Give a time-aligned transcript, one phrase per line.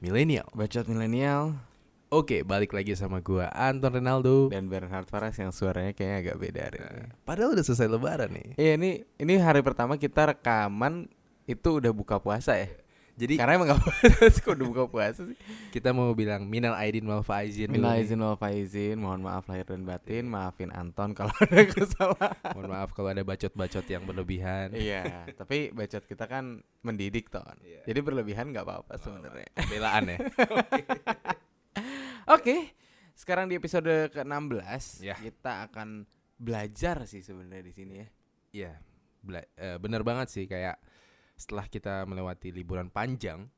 [0.00, 0.48] milenial.
[0.56, 1.54] Bacot milenial
[2.10, 4.50] Oke, balik lagi sama gua Anton Renaldo.
[4.50, 7.02] dan Bernhard Faras yang suaranya kayaknya agak beda hari ini.
[7.22, 8.48] Padahal udah selesai lebaran nih.
[8.58, 11.06] Iya ini ini hari pertama kita rekaman
[11.46, 12.66] itu udah buka puasa ya.
[13.20, 15.36] Jadi Karena emang gak puasa kok udah buka puasa sih.
[15.68, 19.84] kita mau bilang minal aidin wal faizin Minal izin wal faizin, mohon maaf lahir dan
[19.84, 22.32] batin, maafin Anton kalau ada kesalahan.
[22.50, 24.72] Mohon maaf kalau ada bacot-bacot yang berlebihan.
[24.72, 27.44] iya, tapi bacot kita kan mendidik ton.
[27.60, 27.84] Iya.
[27.84, 29.48] Jadi berlebihan nggak apa-apa sebenarnya.
[29.54, 30.18] Pembelaan ya.
[32.30, 32.72] Oke,
[33.12, 35.14] sekarang di episode ke-16 Ya.
[35.14, 36.06] kita akan
[36.36, 38.08] belajar sih sebenarnya di sini ya.
[38.50, 38.72] Iya.
[39.20, 40.80] bela- eh, bener banget sih kayak
[41.40, 43.48] setelah kita melewati liburan panjang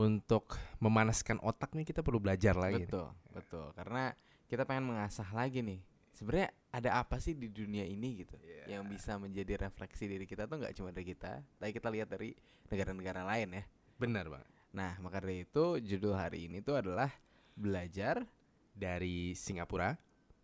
[0.00, 2.82] untuk memanaskan otak nih kita perlu belajar lagi.
[2.82, 2.88] nih.
[2.88, 3.66] Betul, betul.
[3.76, 4.16] Karena
[4.48, 5.84] kita pengen mengasah lagi nih.
[6.16, 8.76] Sebenarnya ada apa sih di dunia ini gitu Iya.
[8.80, 12.32] yang bisa menjadi refleksi diri kita tuh nggak cuma dari kita, tapi kita lihat dari
[12.72, 13.64] negara-negara lain ya.
[14.00, 14.48] Benar banget.
[14.72, 17.12] Nah, maka dari itu judul hari ini tuh adalah
[17.52, 18.24] belajar
[18.72, 19.92] Dari Singapura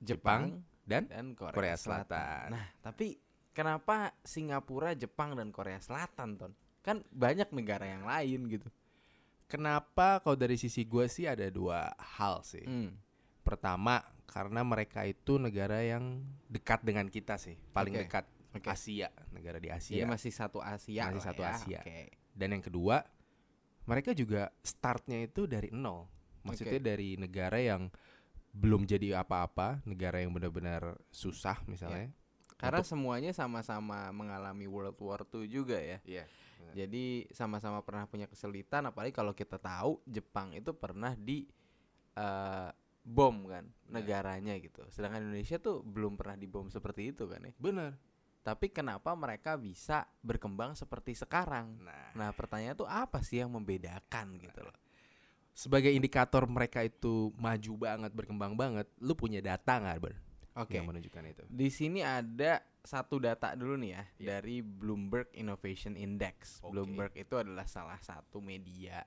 [0.05, 2.05] Jepang, dan dan Korea, Korea Selatan.
[2.13, 2.47] Selatan.
[2.53, 3.17] Nah, tapi
[3.59, 6.53] kenapa Singapura, Jepang dan Korea Selatan, Ton?
[6.87, 8.71] Kan banyak negara yang lain gitu.
[9.51, 12.63] Kenapa kalau dari sisi gue sih ada dua hal sih.
[12.63, 12.95] Hmm.
[13.43, 18.69] Pertama karena mereka itu negara yang dekat dengan kita sih, paling Oke, dekat oke.
[18.69, 20.07] Asia, negara di Jadi Asia.
[20.07, 21.09] masih satu Asia.
[21.11, 21.51] Masih satu ya.
[21.57, 21.81] Asia.
[21.83, 22.13] Oke.
[22.37, 23.03] Dan yang kedua,
[23.89, 26.07] mereka juga startnya itu dari nol.
[26.45, 26.87] Maksudnya Oke.
[26.95, 27.89] dari negara yang
[28.53, 32.13] belum jadi apa-apa, negara yang benar-benar susah misalnya.
[32.59, 36.03] Karena Untuk- semuanya sama-sama mengalami World War II juga ya.
[36.03, 36.27] Iya.
[36.75, 41.47] Jadi sama-sama pernah punya kesulitan apalagi kalau kita tahu Jepang itu pernah di
[42.13, 44.83] eh, bom kan negaranya gitu.
[44.91, 47.55] Sedangkan Indonesia tuh belum pernah dibom seperti itu kan ya.
[47.57, 47.95] Benar.
[48.43, 51.79] Tapi kenapa mereka bisa berkembang seperti sekarang?
[51.79, 54.75] Nah, Nah, pertanyaan tuh apa sih yang membedakan gitu loh.
[55.53, 60.15] sebagai indikator mereka itu maju banget, berkembang banget, lu punya data nggak, Ber?
[60.59, 60.75] Oke.
[60.75, 61.43] Yang menunjukkan itu.
[61.47, 64.27] Di sini ada satu data dulu nih ya Iya.
[64.35, 66.59] dari Bloomberg Innovation Index.
[66.61, 66.75] Oke.
[66.75, 69.07] Bloomberg itu adalah salah satu media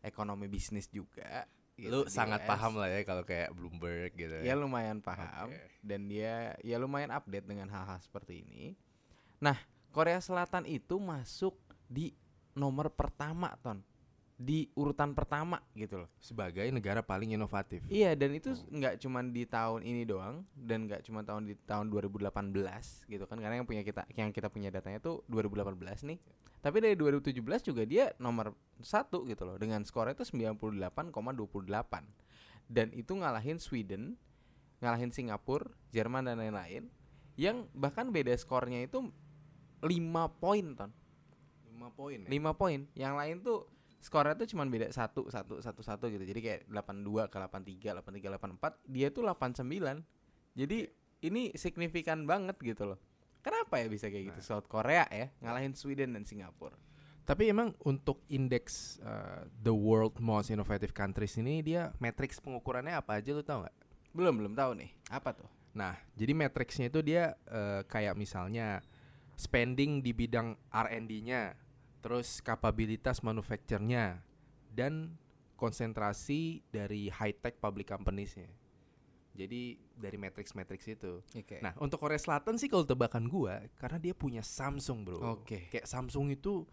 [0.00, 1.48] ekonomi bisnis juga.
[1.74, 2.48] gitu Lu sangat US.
[2.52, 4.36] paham lah ya kalau kayak Bloomberg gitu.
[4.44, 5.80] Ya lumayan paham Oke.
[5.80, 8.76] dan dia ya lumayan update dengan hal-hal seperti ini.
[9.40, 9.56] Nah,
[9.88, 11.56] Korea Selatan itu masuk
[11.88, 12.12] di
[12.52, 13.80] nomor pertama ton
[14.40, 16.08] di urutan pertama gitu loh.
[16.16, 17.84] Sebagai negara paling inovatif.
[17.92, 21.92] Iya dan itu nggak cuman di tahun ini doang dan nggak cuma tahun di tahun
[21.92, 22.32] 2018
[23.04, 25.76] gitu kan karena yang punya kita yang kita punya datanya tuh 2018
[26.08, 26.18] nih.
[26.64, 27.36] Tapi dari 2017
[27.68, 31.12] juga dia nomor satu gitu loh dengan skornya itu 98,28
[32.64, 34.16] dan itu ngalahin Sweden,
[34.80, 36.88] ngalahin Singapura, Jerman dan lain-lain
[37.36, 39.12] yang bahkan beda skornya itu
[39.84, 40.92] 5 poin ton.
[41.76, 42.28] 5 poin ya?
[42.28, 42.80] 5 poin.
[42.96, 43.60] Yang lain tuh
[44.00, 46.24] skornya tuh cuman beda 1 1 1 1 gitu.
[46.24, 50.02] Jadi kayak 82 ke 83, 83 84, dia tuh 89.
[50.56, 50.78] Jadi
[51.20, 52.98] ini signifikan banget gitu loh.
[53.40, 54.40] Kenapa ya bisa kayak gitu?
[54.44, 56.76] South Korea ya ngalahin Sweden dan Singapura.
[57.24, 63.22] Tapi emang untuk indeks uh, the world most innovative countries ini dia matriks pengukurannya apa
[63.22, 63.76] aja lu tau nggak?
[64.10, 64.90] Belum belum tahu nih.
[65.12, 65.48] Apa tuh?
[65.70, 68.82] Nah, jadi matriksnya itu dia uh, kayak misalnya
[69.38, 71.54] spending di bidang R&D-nya,
[72.00, 74.24] terus kapabilitas manufacture-nya,
[74.72, 75.16] dan
[75.56, 78.48] konsentrasi dari high tech public companies-nya.
[79.36, 81.22] Jadi dari matriks-matriks itu.
[81.22, 81.62] Oke.
[81.62, 85.44] Nah, untuk Korea Selatan sih kalau tebakan gua karena dia punya Samsung, Bro.
[85.44, 85.70] Oke.
[85.70, 86.66] Kayak Samsung itu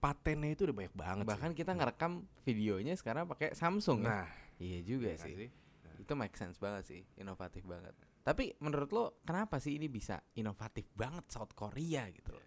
[0.00, 1.24] patennya itu udah banyak banget.
[1.24, 1.30] sih.
[1.30, 2.12] bahkan kita ngerekam
[2.44, 4.24] videonya sekarang pakai Samsung ya.
[4.24, 4.28] Nah,
[4.62, 5.50] Iya juga iya kan sih.
[5.98, 7.94] Itu make sense banget sih, inovatif banget.
[8.24, 12.46] Tapi menurut lo kenapa sih ini bisa inovatif banget South Korea gitu loh?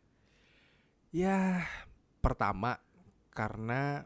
[1.14, 1.64] Ya,
[2.28, 2.76] pertama
[3.32, 4.04] karena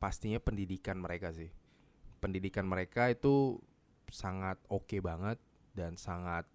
[0.00, 1.52] pastinya pendidikan mereka sih.
[2.18, 3.60] Pendidikan mereka itu
[4.08, 5.36] sangat oke banget
[5.76, 6.48] dan sangat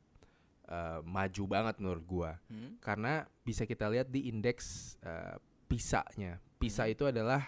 [0.67, 2.31] eh, maju banget menurut gua.
[2.49, 2.75] Hmm?
[2.81, 5.37] Karena bisa kita lihat di indeks eh,
[5.69, 6.41] PISA-nya.
[6.57, 6.93] PISA Mhm.
[6.97, 7.43] itu adalah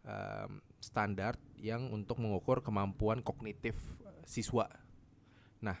[0.00, 4.64] em, standar yang untuk mengukur kemampuan kognitif eh, siswa.
[5.60, 5.76] Nah,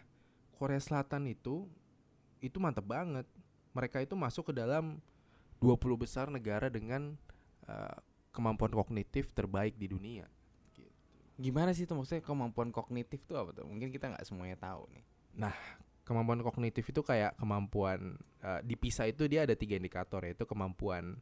[0.60, 1.64] Korea Selatan itu
[2.44, 3.24] itu mantep banget.
[3.72, 5.00] Mereka itu masuk ke dalam
[5.60, 7.14] 20 besar negara dengan
[7.68, 7.96] eh,
[8.32, 10.26] kemampuan kognitif terbaik di dunia.
[11.40, 13.64] Gimana sih itu maksudnya kemampuan kognitif tuh apa tuh?
[13.64, 15.04] Mungkin kita nggak semuanya tahu nih.
[16.04, 21.16] Kemampuan kognitif itu kayak kemampuan eh, di PISA itu dia ada tiga indikator yaitu kemampuan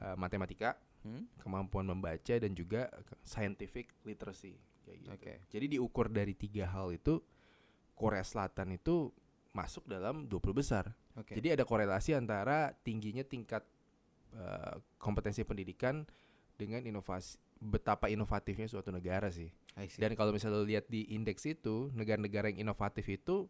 [0.00, 1.24] eh, matematika, Hmm?
[1.40, 2.92] kemampuan membaca dan juga
[3.24, 5.12] scientific literacy kayak gitu.
[5.16, 5.34] Oke.
[5.48, 7.24] Jadi diukur dari tiga hal itu
[7.96, 9.08] Korea Selatan itu
[9.56, 10.92] masuk dalam 20 besar.
[11.16, 11.40] Oke.
[11.40, 13.64] Jadi ada korelasi antara tingginya tingkat
[14.34, 16.06] eh, kompetensi pendidikan
[16.54, 19.52] dengan inovasi betapa inovatifnya suatu negara sih.
[20.00, 23.48] Dan kalau misalnya lo lihat di indeks itu, negara-negara yang inovatif itu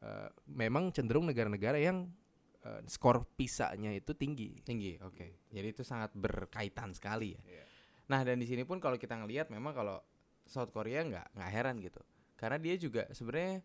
[0.00, 2.08] eh, memang cenderung negara-negara yang
[2.64, 4.60] eh, skor PISA-nya itu tinggi.
[4.64, 5.52] tinggi, oke.
[5.52, 7.42] Jadi itu sangat berkaitan sekali ya.
[7.44, 7.64] Iya.
[8.04, 10.00] Nah dan di sini pun kalau kita ngelihat memang kalau
[10.44, 12.04] South Korea nggak nggak heran gitu,
[12.36, 13.64] karena dia juga sebenarnya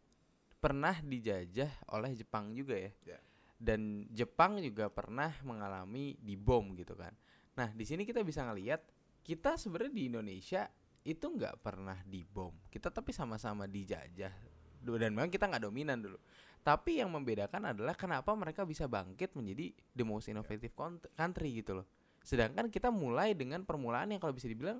[0.59, 2.91] pernah dijajah oleh Jepang juga ya.
[3.03, 3.19] Iya.
[3.59, 7.11] Dan Jepang juga pernah mengalami dibom gitu kan.
[7.59, 8.79] Nah di sini kita bisa ngelihat
[9.19, 10.63] kita sebenarnya di Indonesia
[11.03, 12.55] itu nggak pernah dibom.
[12.71, 14.31] Kita tapi sama-sama dijajah
[14.79, 16.15] dan memang kita nggak dominan dulu.
[16.63, 21.83] Tapi yang membedakan adalah kenapa mereka bisa bangkit menjadi the most innovative cont- country gitu
[21.83, 21.87] loh.
[22.23, 24.79] Sedangkan kita mulai dengan permulaan yang kalau bisa dibilang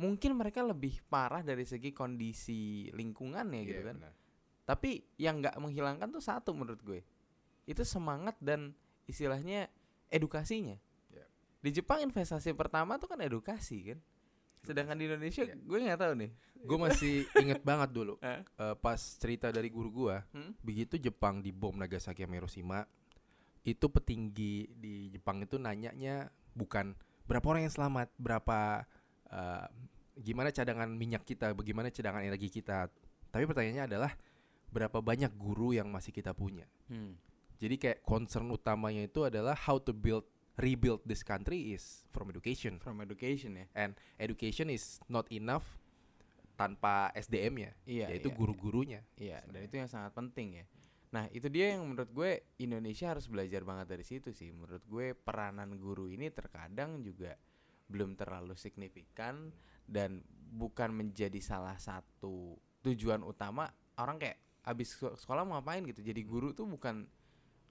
[0.00, 3.96] mungkin mereka lebih parah dari segi kondisi lingkungannya gitu Iya, kan.
[4.00, 4.12] benar.
[4.64, 4.90] Tapi
[5.20, 7.00] yang nggak menghilangkan tuh satu menurut gue.
[7.64, 8.74] Itu semangat dan
[9.04, 9.68] istilahnya
[10.08, 10.76] edukasinya.
[11.08, 11.24] Iya.
[11.60, 13.98] Di Jepang investasi pertama tuh kan edukasi kan.
[14.62, 15.58] Sedangkan di Indonesia Iya.
[15.58, 16.30] gue nggak tahu nih.
[16.62, 18.40] Gue masih inget banget dulu Eh?
[18.42, 20.54] eh, pas cerita dari guru gua, Hmm?
[20.62, 22.86] begitu Jepang dibom Nagasaki sama Hiroshima,
[23.62, 26.94] itu petinggi di Jepang itu nanyanya bukan
[27.26, 28.86] berapa orang yang selamat, berapa
[29.26, 29.66] eh,
[30.14, 32.86] gimana cadangan minyak kita, bagaimana cadangan energi kita.
[33.32, 34.12] Tapi pertanyaannya adalah
[34.70, 36.68] berapa banyak guru yang masih kita punya.
[36.86, 37.18] Hmm.
[37.62, 40.26] Jadi kayak concern utamanya itu adalah how to build
[40.58, 42.82] rebuild this country is from education.
[42.82, 43.66] From education ya.
[43.78, 45.62] And education is not enough
[46.58, 48.06] tanpa SDM-nya, Iya.
[48.12, 49.00] yaitu iya, guru-gurunya.
[49.16, 49.66] Iya, dan sebenarnya.
[49.70, 50.64] itu yang sangat penting ya.
[51.12, 54.50] Nah, itu dia yang menurut gue Indonesia harus belajar banget dari situ sih.
[54.52, 57.36] Menurut gue peranan guru ini terkadang juga
[57.88, 59.52] belum terlalu signifikan
[59.84, 63.68] dan bukan menjadi salah satu tujuan utama
[64.00, 66.00] orang kayak abis sek- sekolah mau ngapain gitu.
[66.00, 67.04] Jadi guru tuh bukan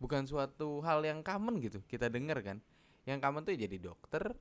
[0.02, 1.78] bukan suatu hal yang common gitu.
[1.86, 2.58] Kita dengar kan.
[3.06, 4.34] Yang common tuh ya jadi dokter,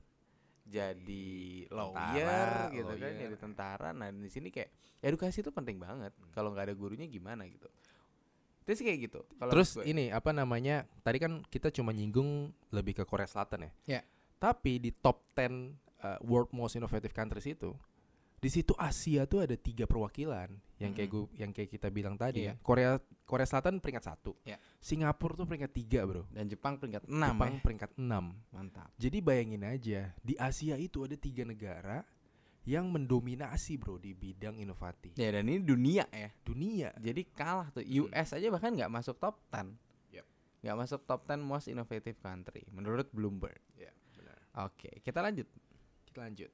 [0.65, 1.27] jadi
[1.69, 3.21] lawyer tentara, gitu kan, lawyer.
[3.21, 3.89] jadi tentara.
[3.93, 4.69] Nah, di sini kayak
[5.05, 6.13] edukasi itu penting banget.
[6.33, 7.69] Kalau nggak ada gurunya gimana gitu.
[8.65, 9.21] Itu sih kayak gitu.
[9.37, 9.85] Terus gue.
[9.89, 10.85] ini apa namanya?
[11.05, 13.71] Tadi kan kita cuma nyinggung lebih ke Korea Selatan ya.
[13.85, 14.01] Ya.
[14.41, 15.45] Tapi di top 10
[16.01, 17.73] uh, world most innovative countries itu,
[18.41, 20.49] di situ Asia tuh ada tiga perwakilan
[20.81, 22.49] yang kayak gua, yang kayak kita bilang tadi.
[22.49, 22.57] Iya.
[22.57, 24.57] Korea Korea Selatan peringkat satu, Ya.
[24.81, 27.61] Singapura tuh peringkat tiga bro, dan Jepang peringkat 6 Jepang ya.
[27.61, 28.25] peringkat enam.
[28.49, 28.89] Mantap.
[28.97, 32.01] Jadi bayangin aja di Asia itu ada tiga negara
[32.65, 36.33] yang mendominasi bro di bidang inovatif Ya dan ini dunia ya.
[36.41, 36.89] dunia.
[36.97, 37.85] Jadi kalah tuh.
[37.85, 39.69] US aja bahkan nggak masuk top 10.
[40.17, 40.25] Yep.
[40.65, 43.61] Nggak masuk top 10 most innovative country menurut Bloomberg.
[43.77, 44.41] Ya benar.
[44.65, 45.45] Oke, kita lanjut.
[46.09, 46.49] Kita lanjut.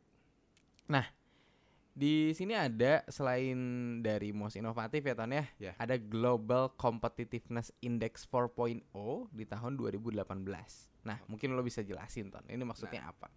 [1.97, 3.57] Di sini ada selain
[4.05, 5.73] dari most inovatif ya Ton ya, Ya.
[5.81, 8.85] ada Global Competitiveness Index 4.0
[9.33, 10.93] di tahun 2018.
[11.01, 12.45] Nah, mungkin lo bisa jelasin Ton.
[12.45, 13.17] Ini maksudnya Nah.
[13.17, 13.33] apa?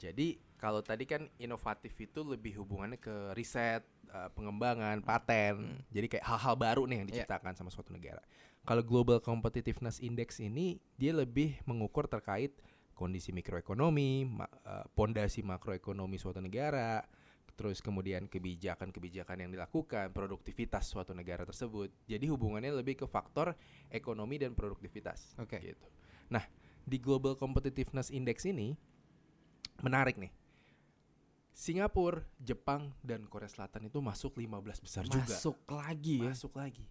[0.00, 5.76] Jadi kalau tadi kan inovatif itu lebih hubungannya ke riset, eh, pengembangan, paten.
[5.76, 5.80] Hmm.
[5.92, 7.14] Jadi kayak hal-hal baru nih yang Iya.
[7.28, 8.24] diciptakan sama suatu negara.
[8.64, 12.56] Kalau Global Competitiveness Index ini dia lebih mengukur terkait
[12.96, 17.04] kondisi mikroekonomi, ma- eh, pondasi makroekonomi suatu negara,
[17.58, 21.90] terus kemudian kebijakan-kebijakan yang dilakukan, produktivitas suatu negara tersebut.
[22.06, 23.58] Jadi hubungannya lebih ke faktor
[23.90, 25.34] ekonomi dan produktivitas.
[25.42, 25.58] Oke.
[25.58, 25.86] Gitu.
[26.30, 26.46] Nah,
[26.86, 28.78] di Global Competitiveness Index ini
[29.82, 30.30] menarik nih.
[31.50, 35.26] Singapura, Jepang, dan Korea Selatan itu masuk 15 besar juga.
[35.26, 36.30] Masuk lagi ya.
[36.30, 36.86] Masuk lagi.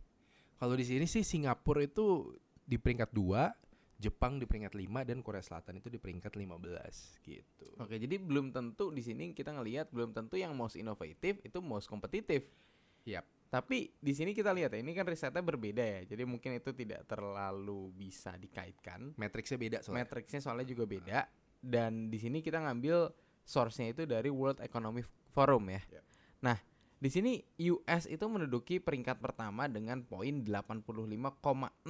[0.59, 2.35] Kalau di sini sih Singapura itu
[2.67, 3.66] di peringkat 2,
[3.97, 7.67] Jepang di peringkat 5 dan Korea Selatan itu di peringkat 15 gitu.
[7.81, 11.89] Oke, jadi belum tentu di sini kita ngelihat belum tentu yang most inovatif itu most
[11.89, 12.45] kompetitif.
[13.09, 13.25] Yap.
[13.47, 16.01] Tapi di sini kita lihat ya, ini kan risetnya berbeda ya.
[16.03, 19.15] Jadi mungkin itu tidak terlalu bisa dikaitkan.
[19.15, 20.03] Matriksnya beda soalnya.
[20.03, 21.25] Matriksnya soalnya juga beda
[21.63, 23.11] dan di sini kita ngambil
[23.47, 25.81] source-nya itu dari World Economic Forum ya.
[25.89, 26.03] Yep.
[26.45, 26.57] Nah,
[26.97, 27.31] di sini
[27.73, 31.85] US itu menduduki peringkat pertama dengan poin 85,6.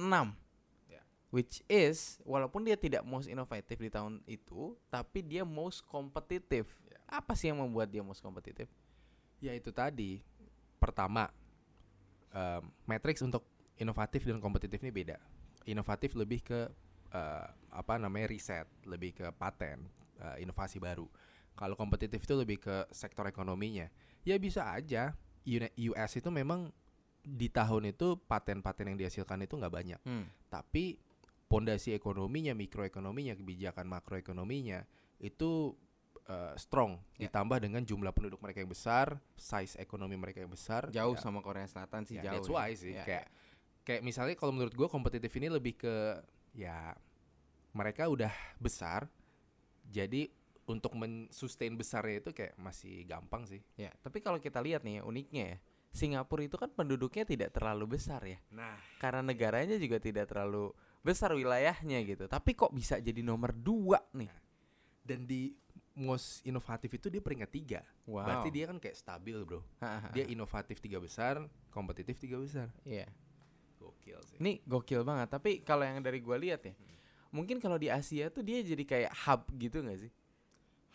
[1.28, 6.64] Which is walaupun dia tidak most innovative di tahun itu, tapi dia most kompetitif.
[6.88, 7.20] Ya.
[7.20, 8.72] Apa sih yang membuat dia most kompetitif?
[9.44, 10.24] Ya itu tadi.
[10.80, 11.28] Pertama,
[12.32, 13.44] em, matriks untuk
[13.76, 15.20] inovatif dan kompetitif ini beda.
[15.68, 16.60] Inovatif lebih ke
[17.08, 19.84] eh, apa namanya riset, lebih ke paten,
[20.20, 21.08] eh, inovasi baru.
[21.56, 23.88] Kalau kompetitif itu lebih ke sektor ekonominya.
[24.24, 25.16] Ya bisa aja.
[25.48, 26.68] US itu memang
[27.24, 30.00] di tahun itu paten-paten yang dihasilkan itu nggak banyak.
[30.04, 30.28] Hmm.
[30.52, 31.00] Tapi
[31.48, 34.84] pondasi ekonominya, mikroekonominya, kebijakan makroekonominya
[35.18, 35.72] itu
[36.28, 37.00] eh, strong.
[37.16, 37.26] Ya.
[37.26, 40.92] Ditambah dengan jumlah penduduk mereka yang besar, size ekonomi mereka yang besar.
[40.92, 42.34] Jauh ya, sama Korea Selatan sih ya, jauh.
[42.38, 42.54] That's ya.
[42.54, 42.92] why sih.
[42.94, 43.26] Ya, kayak
[43.82, 46.20] kayak misalnya kalau menurut gua kompetitif ini lebih ke
[46.52, 46.92] ya
[47.72, 49.08] mereka udah besar,
[49.88, 50.28] jadi
[50.68, 53.64] untuk men-sustain besarnya itu kayak masih gampang sih.
[53.80, 55.58] Ya, tapi kalau kita lihat nih ya, uniknya ya,
[55.96, 58.36] Singapura itu kan penduduknya tidak terlalu besar ya.
[58.52, 62.26] Nah, Karena negaranya juga tidak terlalu besar wilayahnya gitu.
[62.26, 64.30] Tapi kok bisa jadi nomor dua nih?
[65.08, 65.56] dan di
[65.98, 67.80] most inovatif itu dia peringkat tiga.
[68.04, 68.28] Wow.
[68.28, 69.64] Berarti dia kan kayak stabil bro.
[70.12, 71.40] Dia inovatif tiga besar,
[71.72, 72.68] kompetitif tiga besar.
[72.84, 73.08] Iya.
[73.80, 74.36] Gokil sih.
[74.38, 75.32] Ini gokil banget.
[75.32, 76.76] Tapi kalau yang dari gua lihat ya,
[77.32, 80.12] mungkin kalau di Asia tuh dia jadi kayak hub gitu nggak sih?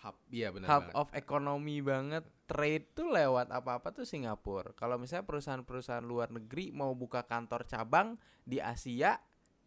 [0.03, 0.95] Hub, iya benar hub banget.
[0.95, 2.24] of economy banget.
[2.43, 4.72] Trade tuh lewat apa-apa tuh Singapura.
[4.75, 9.19] Kalau misalnya perusahaan-perusahaan luar negeri mau buka kantor cabang di Asia,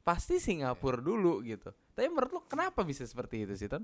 [0.06, 1.74] pasti Singapura dulu gitu.
[1.98, 3.82] Tapi menurut lu kenapa bisa seperti itu sih, Ton?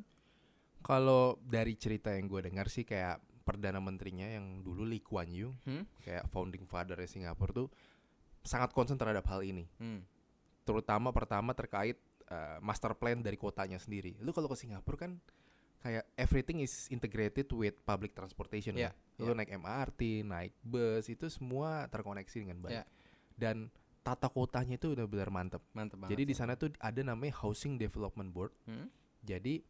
[0.87, 5.51] Kalau dari cerita yang gue dengar sih kayak perdana menterinya yang dulu Lee Kuan Yew,
[5.67, 5.83] Hmm?
[6.07, 7.69] kayak founding father Singapura tuh
[8.47, 9.67] sangat concern terhadap hal ini.
[9.83, 10.07] Hmm.
[10.63, 11.99] Terutama pertama terkait
[12.31, 14.15] uh, master plan dari kotanya sendiri.
[14.23, 15.19] Lu kalau ke Singapura kan
[15.83, 18.79] kayak everything is integrated with public transportation.
[18.79, 19.27] Iya, kan?
[19.27, 22.79] Lu naik MRT, naik bus itu semua terkoneksi dengan baik.
[22.79, 22.85] Iya.
[23.35, 23.67] Dan
[24.03, 25.63] tata kotanya itu udah benar mantep.
[25.73, 26.11] Mantep banget.
[26.13, 28.53] Jadi di sana tuh ada namanya Housing Development Board.
[28.67, 28.91] Hmm?
[29.23, 29.63] Jadi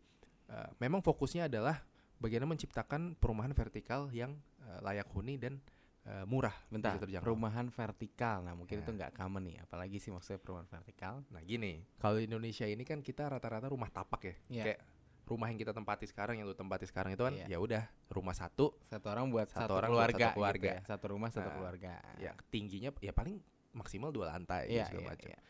[0.48, 1.84] uh, memang fokusnya adalah
[2.16, 4.32] bagaimana menciptakan perumahan vertikal yang
[4.64, 5.60] uh, layak huni dan
[6.08, 8.40] uh, murah Bentar, perumahan vertikal.
[8.40, 8.82] Nah, mungkin Ya.
[8.82, 11.20] itu nggak common nih, apalagi sih maksudnya perumahan vertikal.
[11.28, 14.64] Nah gini, kalau di Indonesia ini kan kita rata-rata rumah tapak ya, Iya.
[14.64, 14.80] kayak
[15.22, 17.46] rumah yang kita tempati sekarang yang lu tempati sekarang itu kan Iya.
[17.52, 20.70] ya udah rumah satu, Satu orang buat Satu satu, orang buat keluarga, satu gitu keluarga.
[20.72, 20.80] ya.
[20.88, 21.92] Satu rumah, satu Nah, keluarga.
[22.18, 23.36] ya tingginya ya paling
[23.72, 25.28] maksimal dua lantai Iya, gitu segala iya, macam.
[25.30, 25.40] iya.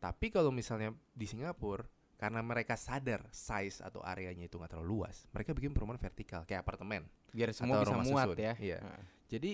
[0.00, 1.88] Tapi kalau misalnya di Singapura
[2.20, 6.60] karena mereka sadar size atau areanya itu nggak terlalu luas, mereka bikin perumahan vertikal kayak
[6.60, 7.08] apartemen.
[7.32, 8.44] Biar semua Atau bisa rumah muat susun.
[8.44, 8.52] ya.
[8.60, 8.78] Iya.
[8.84, 9.02] Heeh.
[9.32, 9.52] Jadi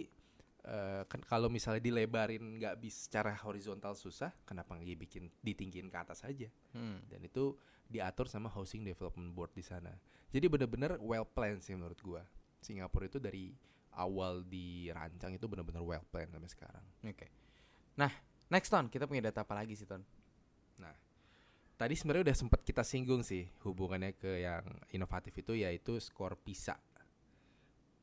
[0.66, 5.98] eh, kan kalau misalnya dilebarin nggak bisa secara horizontal susah, kenapa nggak dibikin ditinggiin ke
[6.02, 6.50] atas aja?
[6.74, 6.98] Hmm.
[7.06, 7.54] Dan itu
[7.86, 9.94] diatur sama Housing Development Board di sana.
[10.34, 12.26] Jadi benar-benar well planned sih menurut gua.
[12.58, 13.54] Singapura itu dari
[13.94, 16.84] awal dirancang itu benar-benar well planned sampai sekarang.
[17.06, 17.30] Oke.
[17.98, 18.12] Nah,
[18.52, 20.02] next Ton, kita punya data apa lagi sih Ton?
[21.80, 24.60] Tadi sebenarnya udah sempat kita singgung sih hubungannya ke yang
[24.92, 26.76] inovatif itu yaitu skor PISA.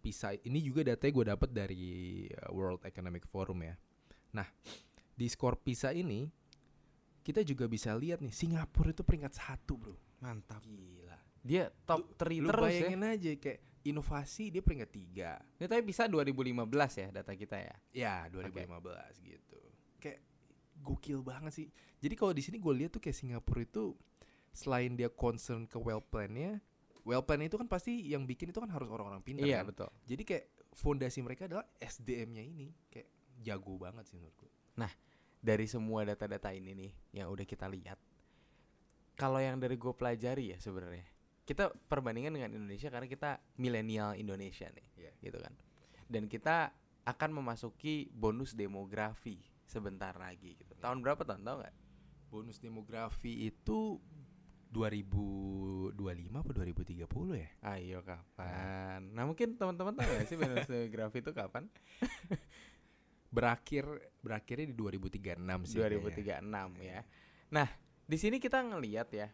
[0.02, 1.86] PISA ini juga datanya gue dapat dari
[2.26, 3.78] uh, World Economic Forum ya.
[4.34, 4.50] Nah
[5.14, 6.26] di skor PISA ini
[7.22, 9.94] kita juga bisa lihat nih Singapura itu peringkat satu bro.
[10.26, 10.66] Mantap.
[10.66, 11.46] Gila.
[11.46, 12.82] Dia top 3 Lu terus ya.
[12.82, 15.38] bayangin aja kayak inovasi dia peringkat tiga.
[15.62, 16.66] Ini tapi bisa 2015
[16.98, 17.76] ya data kita ya.
[17.94, 18.74] Ya 2015
[19.22, 19.62] gitu.
[20.84, 21.68] Gokil banget sih.
[22.00, 23.98] Jadi kalau di sini gue lihat tuh kayak Singapura itu
[24.54, 26.62] selain dia concern ke well plan-nya,
[27.04, 29.70] well plan itu kan pasti yang bikin itu kan harus orang-orang pintar Iya, kan.
[29.70, 29.90] betul.
[30.06, 33.10] Jadi kayak fondasi mereka adalah SDM-nya ini kayak
[33.42, 34.52] jago banget sih menurut gue.
[35.38, 38.02] Dari semua data-data ini nih yang udah kita lihat.
[39.18, 41.06] Kalau yang dari gue pelajari ya sebenarnya.
[41.48, 45.12] Kita perbandingan dengan Indonesia karena kita milenial Indonesia nih, Iya.
[45.24, 45.54] gitu kan.
[46.10, 46.74] Dan kita
[47.08, 50.74] akan memasuki bonus demografi sebentar lagi gitu.
[50.80, 51.76] Tahun berapa tahun tahu nggak?
[52.32, 54.00] Bonus demografi itu
[54.72, 55.96] 2025
[56.32, 57.50] apa 2030 ya?
[57.76, 59.12] Ayo kapan?
[59.12, 61.68] Nah mungkin teman-teman tahu nggak sih bonus demografi itu kapan?
[63.36, 63.84] Berakhir
[64.24, 65.78] berakhirnya di 2036 sih.
[65.84, 66.40] kayaknya.
[66.40, 67.00] 2036 ya.
[67.52, 67.68] Nah,
[68.08, 69.28] di sini kita ngelihat ya.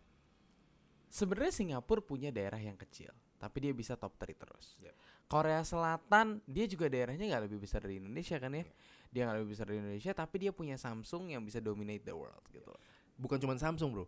[1.14, 3.14] Sebenarnya Singapura punya daerah yang kecil,
[3.44, 4.80] tapi dia bisa top 3 terus.
[4.80, 4.96] Yep.
[5.28, 8.64] Korea Selatan dia juga daerahnya nggak lebih besar dari Indonesia kan ya?
[8.64, 8.72] Yep.
[9.12, 12.40] Dia nggak lebih besar dari Indonesia, tapi dia punya Samsung yang bisa dominate the world
[12.56, 12.72] gitu.
[13.20, 14.08] Bukan cuma Samsung, Bro.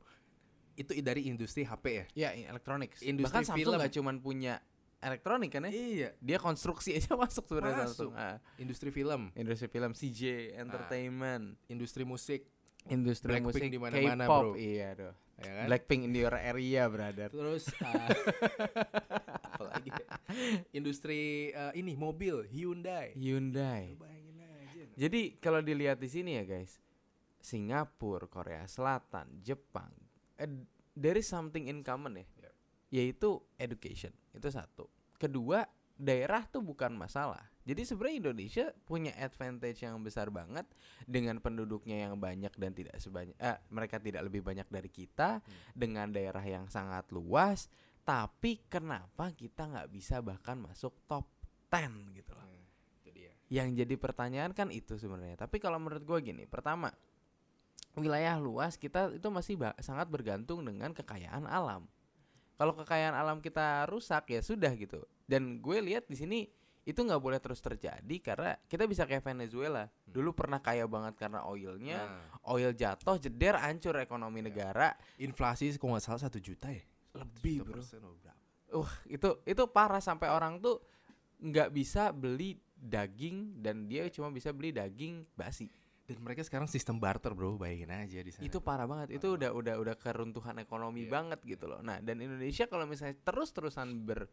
[0.79, 2.05] Itu dari industri HP ya.
[2.15, 3.03] Ya, electronics.
[3.03, 3.75] Industri Bahkan Samsung film.
[3.75, 4.63] nggak cuma punya
[5.03, 5.71] elektronik kan ya?
[5.75, 7.91] Iya, Dia konstruksi aja masuk sebenarnya.
[7.91, 8.11] Samsung.
[8.15, 12.47] Ah, industri film, industri film CJ Entertainment, industri musik,
[12.93, 14.51] industri Blackpink musik di mana-mana, K-pop, bro.
[14.55, 15.13] iya doh.
[15.41, 15.65] ya kan?
[15.67, 17.27] Blackpink in your area, brother.
[17.33, 18.09] Terus uh,
[19.55, 19.89] apalagi
[20.75, 23.15] industri uh, ini mobil Hyundai.
[23.17, 23.97] Hyundai.
[23.97, 24.83] Aja.
[24.95, 26.77] Jadi kalau dilihat di sini ya guys,
[27.41, 29.91] Singapura, Korea Selatan, Jepang,
[30.37, 30.49] eh,
[30.93, 32.53] there is something in common ya, Yep.
[32.89, 34.13] yaitu education.
[34.31, 34.87] Itu satu.
[35.15, 35.63] Kedua,
[35.95, 37.54] daerah tuh bukan masalah.
[37.65, 40.69] Jadi sebenarnya Indonesia punya advantage yang besar banget
[41.09, 45.41] dengan penduduknya yang banyak dan tidak sebanyak, eh, mereka tidak lebih banyak dari kita
[45.73, 47.65] dengan daerah yang sangat luas.
[48.05, 51.25] Tapi kenapa kita nggak bisa bahkan masuk top
[51.73, 52.45] 10 gitu loh?
[52.45, 52.61] Nah,
[53.01, 53.33] itu dia.
[53.49, 55.41] Yang jadi pertanyaan kan itu sebenarnya.
[55.41, 56.93] Tapi kalau menurut gue gini, pertama
[57.97, 61.89] wilayah luas kita itu masih ba- sangat bergantung dengan kekayaan alam.
[62.55, 65.01] Kalau kekayaan alam kita rusak ya sudah gitu.
[65.25, 66.39] Dan gue lihat di sini
[66.85, 69.89] itu nggak boleh terus terjadi karena kita bisa kayak Venezuela.
[70.05, 74.93] Dulu pernah kaya banget karena oilnya, Nah, oil jatuh, jeder, hancur ekonomi negara.
[75.17, 76.85] inflasi kalau nggak salah satu juta ya.
[77.17, 77.81] Lebih, bro.
[77.81, 78.33] persen berapa?
[78.75, 80.81] wah itu itu parah sampai orang tuh
[81.39, 85.65] nggak bisa beli daging dan dia cuma bisa beli daging basi.
[86.05, 87.57] Dan mereka sekarang sistem barter, Bro.
[87.57, 88.45] Bayangin aja di sana.
[88.45, 89.17] Itu parah banget.
[89.17, 91.09] Itu udah udah udah keruntuhan ekonomi Iya.
[91.09, 91.81] banget gitu loh.
[91.81, 94.29] Nah, dan Indonesia kalau misalnya terus-terusan ber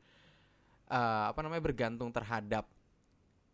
[0.93, 2.69] eh, apa namanya bergantung terhadap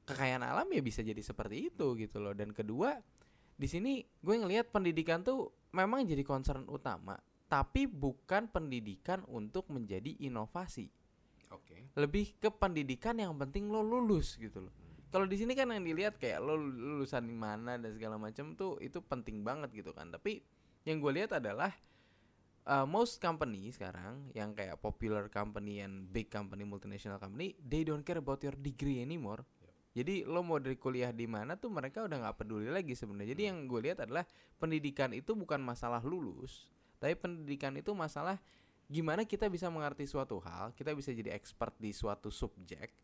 [0.08, 2.34] kekayaan alam ya bisa jadi seperti itu gitu loh.
[2.34, 2.98] Dan kedua,
[3.54, 7.14] di sini gue ngelihat pendidikan tuh memang jadi concern utama,
[7.46, 10.90] tapi bukan pendidikan untuk menjadi inovasi.
[11.54, 11.92] Oke.
[11.96, 14.74] Lebih ke pendidikan yang penting lo lulus gitu loh.
[15.08, 18.76] Kalau di sini kan yang dilihat kayak lo lulusan di mana dan segala macam tuh
[18.84, 20.12] itu penting banget gitu kan.
[20.12, 20.44] Tapi
[20.84, 21.72] yang gue lihat adalah
[22.68, 28.04] uh, most company sekarang yang kayak popular company and big company multinational company they don't
[28.04, 29.42] care about your degree anymore.
[29.96, 33.34] Jadi lo mau dari kuliah di mana tuh mereka udah nggak peduli lagi sebenarnya.
[33.34, 34.22] Jadi yang gue lihat adalah
[34.60, 36.70] pendidikan itu bukan masalah lulus,
[37.02, 38.38] tapi pendidikan itu masalah
[38.86, 42.94] gimana kita bisa mengerti suatu hal, kita bisa jadi expert di suatu subjek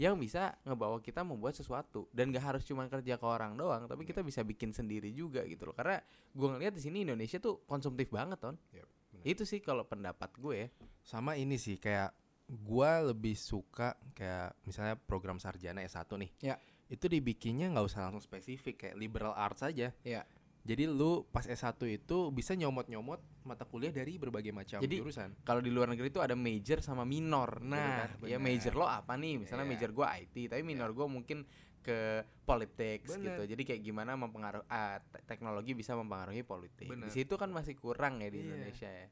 [0.00, 4.02] yang bisa ngebawa kita membuat sesuatu dan gak harus cuma kerja ke orang doang, tapi
[4.02, 5.76] kita bisa bikin sendiri juga gitu loh.
[5.76, 6.00] Karena
[6.32, 8.58] gue ngeliat di sini Indonesia tuh konsumtif banget ton.
[8.74, 8.88] Yap,
[9.22, 9.32] benar.
[9.38, 10.68] Itu sih kalau pendapat gue ya.
[11.06, 12.12] Sama ini sih kayak
[12.52, 16.30] gua lebih suka kayak misalnya program sarjana S1 nih.
[16.44, 16.56] Ya.
[16.92, 19.94] Itu dibikinnya nggak usah langsung spesifik kayak liberal arts aja.
[20.04, 20.22] Ya.
[20.62, 25.34] Jadi lu pas S1 itu bisa nyomot-nyomot mata kuliah dari berbagai macam Jadi, jurusan.
[25.42, 27.58] Kalau di luar negeri itu ada major sama minor.
[27.66, 28.30] Nah, kan.
[28.30, 28.46] ya benar.
[28.46, 29.42] major lo apa nih?
[29.42, 29.72] Misalnya Iya.
[29.74, 31.42] major gue IT, tapi minor gue mungkin
[31.82, 33.34] ke politics Bener.
[33.36, 33.42] gitu.
[33.52, 36.86] Jadi kayak gimana mempengaruhi ah, te- teknologi bisa mempengaruhi politik.
[36.86, 37.06] Bener.
[37.06, 38.46] Di situ kan masih kurang ya di Iya.
[38.48, 39.08] Indonesia ya.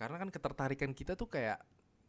[0.00, 1.60] Karena kan ketertarikan kita tuh kayak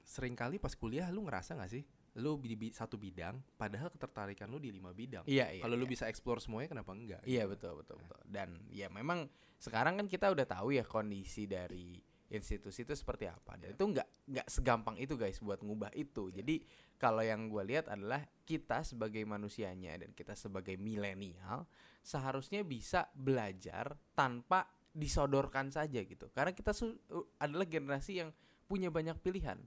[0.04, 1.84] sering kali pas kuliah lu ngerasa gak sih?
[2.20, 5.28] Lu di bi- satu bidang padahal ketertarikan lu di lima bidang.
[5.28, 5.62] Iya, iya.
[5.62, 5.94] Kalau lu iya.
[5.94, 7.22] bisa explore semuanya kenapa enggak?
[7.28, 7.54] Iya gitu.
[7.54, 8.20] betul betul betul.
[8.26, 9.28] Dan ya memang
[9.60, 11.98] sekarang kan kita udah tahu ya kondisi dari
[12.34, 13.54] institusi itu seperti apa.
[13.56, 16.34] Dan itu nggak nggak segampang itu guys buat ngubah itu.
[16.34, 16.66] Jadi
[16.98, 21.70] kalau yang gue lihat adalah kita sebagai manusianya dan kita sebagai milenial
[22.02, 26.28] seharusnya bisa belajar tanpa disodorkan saja gitu.
[26.34, 26.98] Karena kita su-
[27.38, 28.30] adalah generasi yang
[28.66, 29.62] punya banyak pilihan.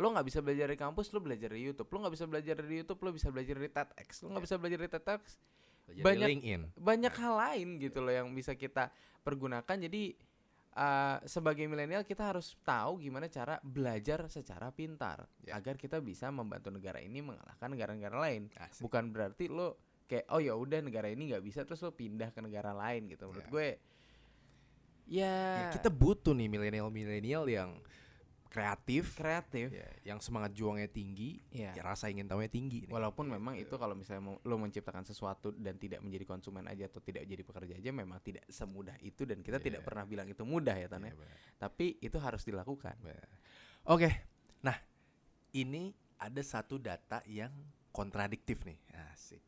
[0.00, 1.90] Lo nggak bisa belajar di kampus, lo belajar di YouTube.
[1.90, 4.08] Lo nggak bisa belajar di YouTube, lo bisa belajar di TEDx.
[4.24, 5.22] Lo nggak bisa belajar di TEDx,
[6.00, 6.62] banyak- LinkedIn.
[6.80, 8.88] banyak hal lain gitu loh yang bisa kita
[9.20, 10.16] pergunakan jadi
[10.74, 15.56] uh, sebagai milenial kita harus tahu gimana cara belajar secara pintar Ya.
[15.56, 18.80] agar kita bisa membantu negara ini mengalahkan negara-negara lain Asik.
[18.80, 22.40] bukan berarti lo kayak oh ya udah negara ini nggak bisa terus lo pindah ke
[22.40, 23.50] negara lain gitu menurut Ya.
[23.50, 23.68] gue
[25.08, 27.70] ya, Ya, kita butuh nih milenial-milenial yang
[28.52, 32.84] kreatif, kreatif ya, yang semangat juangnya tinggi, ya ya rasa ingin tahunya tinggi.
[32.84, 32.92] nih.
[32.92, 37.24] Walaupun memang itu kalau misalnya lo menciptakan sesuatu dan tidak menjadi konsumen aja atau tidak
[37.24, 39.64] jadi pekerja aja memang tidak semudah itu dan kita Iya.
[39.72, 41.16] tidak pernah bilang itu mudah ya Tan ya.
[41.16, 41.32] Iya.
[41.56, 42.92] Tapi itu harus dilakukan.
[43.88, 44.12] Oke,
[44.60, 44.76] nah
[45.56, 47.50] ini ada satu data yang
[47.88, 48.76] kontradiktif nih.
[49.10, 49.40] Asik.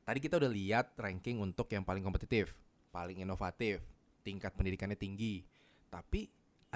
[0.00, 2.56] Tadi kita udah lihat ranking untuk yang paling kompetitif,
[2.88, 3.84] paling inovatif,
[4.24, 5.44] tingkat pendidikannya tinggi.
[5.92, 6.24] Tapi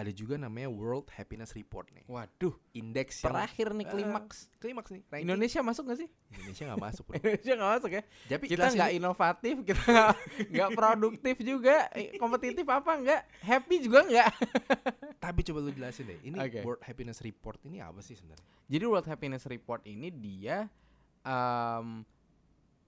[0.01, 2.05] ada juga namanya World Happiness Report nih.
[2.05, 4.37] Waduh, Indeks yang terakhir nih Eh, klimaks.
[4.57, 5.03] klimaks nih.
[5.05, 5.25] ranking.
[5.25, 6.09] Indonesia masuk gak sih?
[6.31, 7.05] Indonesia nggak masuk.
[7.05, 7.15] bro.
[7.21, 8.03] Indonesia nggak masuk ya.
[8.27, 9.85] Tapi Kita nggak inovatif, kita
[10.53, 13.23] nggak- produktif juga, Eh, kompetitif apa nggak?
[13.41, 14.29] Happy juga nggak?
[15.25, 16.19] Tapi coba lu jelasin deh.
[16.23, 16.61] Ini Oke.
[16.63, 18.47] World Happiness Report ini apa sih sebenarnya?
[18.67, 20.67] Jadi World Happiness Report ini dia
[21.21, 22.03] em,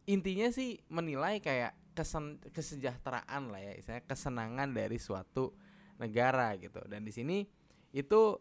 [0.05, 5.53] intinya sih menilai kayak kesen kesejahteraan lah ya, istilahnya kesenangan dari suatu
[6.01, 6.81] negara gitu.
[6.89, 7.45] Dan di sini
[7.93, 8.39] itu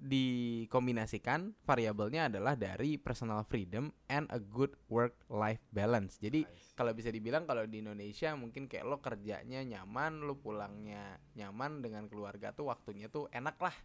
[0.00, 6.16] dikombinasikan variabelnya adalah dari personal freedom and a good work life balance.
[6.16, 11.84] Jadi kalau bisa dibilang kalau di Indonesia mungkin kayak lo kerjanya nyaman, lo pulangnya nyaman
[11.84, 13.76] dengan keluarga tuh waktunya tuh enak lah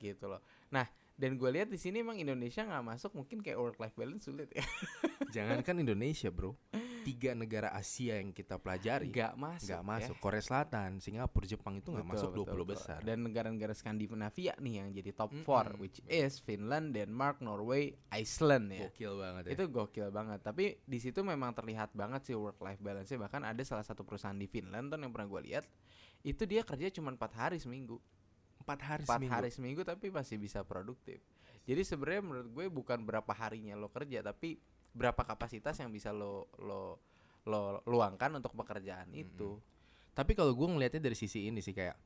[0.00, 0.40] gitu loh.
[0.72, 0.88] Nah
[1.20, 4.48] dan gue lihat di sini emang Indonesia nggak masuk mungkin kayak work life balance sulit
[4.56, 4.64] ya.
[5.36, 6.56] Jangankan Indonesia, Bro.
[7.00, 9.68] Tiga negara Asia yang kita pelajari Nggak masuk.
[9.72, 9.88] nggak ya.
[9.88, 10.16] masuk.
[10.20, 12.68] Korea Selatan, Singapura, Jepang itu nggak masuk Betul, 20 betul, betul.
[12.72, 13.00] besar.
[13.04, 18.68] Dan negara-negara Skandinavia nih yang jadi top Mm-mm, 4 which is Finland, Denmark, Norway, Iceland
[18.72, 18.88] ya.
[18.88, 19.50] Gokil banget ya.
[19.56, 20.40] Itu gokil banget.
[20.44, 24.36] Tapi di situ memang terlihat banget sih work life balance Bahkan ada salah satu perusahaan
[24.36, 25.64] di Finland tuh yang pernah gue lihat
[26.20, 27.96] itu dia kerja cuma empat hari seminggu.
[28.70, 29.34] Empat hari Empat seminggu.
[29.34, 31.18] hari seminggu tapi masih bisa produktif.
[31.66, 34.62] Jadi sebenarnya menurut gue bukan berapa harinya lo kerja tapi
[34.94, 37.02] berapa kapasitas yang bisa lo lo
[37.50, 39.58] lo luangkan untuk pekerjaan itu.
[40.14, 41.96] Tapi kalau gue ngelihatnya dari sisi ini sih kayak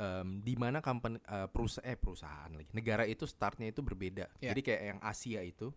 [0.00, 4.26] em, di mana company eh, perusahaan eh perusahaan lagi negara itu startnya itu berbeda.
[4.40, 4.50] Ya.
[4.50, 5.70] Jadi kayak yang Asia itu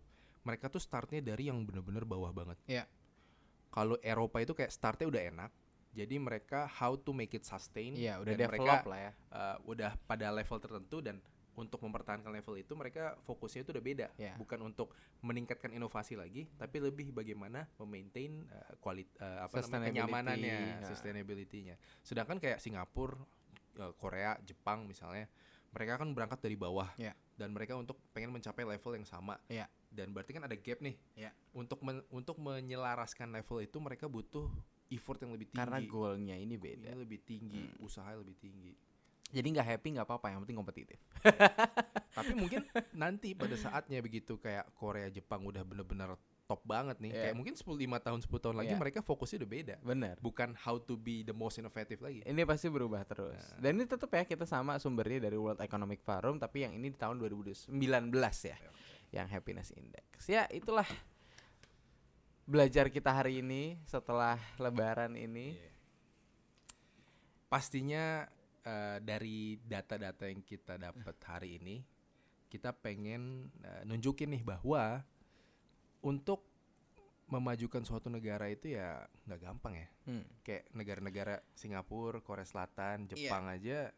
[0.44, 2.58] mereka tuh startnya dari yang bener-bener bawah banget.
[2.68, 2.84] Ya.
[3.72, 5.50] Kalau Eropa itu kayak startnya udah enak.
[5.94, 7.94] Jadi mereka how to make it sustain.
[7.94, 9.12] Iya, udah dan develop mereka lah ya.
[9.14, 11.22] eh, udah pada level tertentu dan
[11.54, 14.34] untuk mempertahankan level itu mereka fokusnya itu udah beda, Ya.
[14.34, 14.90] bukan untuk
[15.22, 20.86] meningkatkan inovasi lagi, tapi lebih bagaimana memaintain uh, kualit uh, apa namanya Sustainability, kenyamanannya, ya.
[20.90, 21.74] sustainability-nya.
[22.02, 23.14] Sedangkan kayak Singapura,
[23.78, 25.30] uh, Korea, Jepang misalnya,
[25.70, 27.14] mereka kan berangkat dari bawah Ya.
[27.38, 29.38] dan mereka untuk pengen mencapai level yang sama.
[29.46, 29.70] Ya.
[29.94, 30.98] Dan berarti kan ada gap nih.
[31.14, 31.30] Ya.
[31.54, 34.50] Untuk men- untuk menyelaraskan level itu mereka butuh
[34.94, 35.60] effort yang lebih tinggi.
[35.60, 36.90] Karena goalnya ini Ini beda.
[36.94, 37.84] lebih tinggi, Hmm.
[37.84, 38.72] usaha lebih tinggi.
[39.28, 40.98] Jadi nggak happy nggak apa-apa, yang penting kompetitif.
[42.16, 42.62] Tapi mungkin
[42.94, 47.10] nanti pada saatnya begitu kayak Korea Jepang udah bener-bener top banget nih.
[47.10, 47.20] Iya.
[47.26, 48.78] Kayak mungkin 10 5 tahun 10 tahun lagi Iya.
[48.78, 49.76] mereka fokusnya udah beda.
[49.80, 50.14] Bener.
[50.20, 52.20] Bukan how to be the most innovative lagi.
[52.22, 53.34] Ini pasti berubah terus.
[53.34, 53.58] Nah.
[53.58, 56.98] Dan ini tetap ya kita sama sumbernya dari World Economic Forum, tapi yang ini di
[57.00, 57.72] tahun 2019
[58.44, 58.60] ya,
[59.10, 60.28] yang Happiness Index.
[60.28, 60.86] Ya itulah
[62.44, 65.56] belajar kita hari ini setelah Lebaran ini.
[65.56, 65.72] Iya.
[67.48, 68.04] Pastinya
[68.64, 71.80] eh, dari data-data yang kita dapat hari ini,
[72.52, 75.00] kita pengen eh, nunjukin nih bahwa
[76.04, 76.44] untuk
[77.24, 79.88] memajukan suatu negara itu ya nggak gampang ya.
[80.04, 80.24] Hmm.
[80.44, 83.88] Kayak negara-negara Singapura, Korea Selatan, Jepang aja,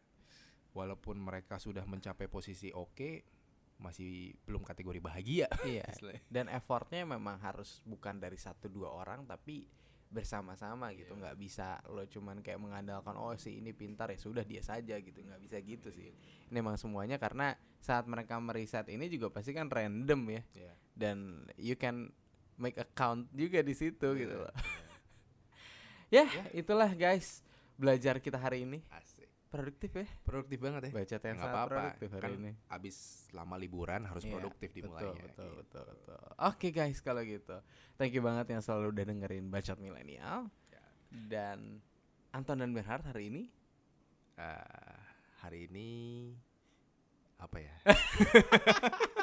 [0.71, 3.36] walaupun mereka sudah mencapai posisi oke,
[3.77, 5.47] masih belum kategori bahagia.
[5.63, 5.85] Iya.
[6.33, 9.65] Dan effortnya memang harus bukan dari satu dua orang, tapi
[10.07, 11.13] bersama-sama gitu.
[11.13, 11.19] Iya.
[11.19, 15.19] nggak bisa lo cuman kayak mengandalkan oh si ini pintar ya sudah dia saja gitu.
[15.19, 16.09] nggak bisa gitu sih.
[16.47, 20.41] Ini memang semuanya karena saat mereka meriset ini juga pasti kan random ya.
[20.55, 20.73] Iya.
[20.97, 21.17] dan
[21.61, 22.09] you can
[22.57, 24.53] make account juga di situ gitu Iya, loh.
[26.09, 26.25] iya.
[26.41, 27.43] Ya, itulah guys
[27.77, 28.81] belajar kita hari ini.
[28.89, 29.16] Asik.
[29.57, 30.05] Produktif ya.
[30.21, 30.91] Produktif banget ya.
[30.93, 31.73] Baca yang Nggak sangat apa-apa.
[31.73, 32.51] produktif hari Kan ini.
[32.69, 32.95] abis
[33.31, 35.23] lama liburan harus Iya, produktif Betul, dimulainya.
[35.25, 35.57] betul, gitu.
[35.57, 36.21] betul, betul.
[36.39, 37.57] Oke guys, kalau gitu.
[37.95, 40.45] Thank you banget yang selalu udah dengerin Bacot Milenial.
[40.69, 40.83] Ya.
[41.09, 41.81] Dan
[42.29, 43.43] Anton dan Bernhard hari ini
[44.37, 44.97] Eh,
[45.39, 45.89] hari ini
[47.35, 47.73] apa ya?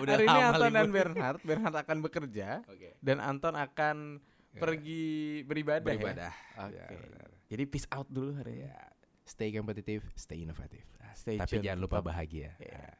[0.00, 0.86] hari ini Anton dan.
[0.88, 2.94] Bernhard, Bernhard akan bekerja Oke.
[2.98, 4.58] dan Anton akan Ya.
[4.58, 5.02] pergi
[5.42, 6.30] beribadah, Beribadah.
[6.30, 6.62] ya.
[6.66, 6.74] Oke.
[6.74, 7.28] Ya, benar.
[7.46, 8.66] Jadi peace out dulu hari ini.
[8.66, 8.82] Ya.
[9.30, 10.82] Stay kompetitif, stay inovatif.
[11.14, 12.50] Stay Tapi jangan lupa bahagia.
[12.58, 12.74] Iya.
[12.74, 12.90] Ya.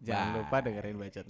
[0.00, 0.38] Jangan Bye.
[0.38, 1.26] lupa dengerin Bacot.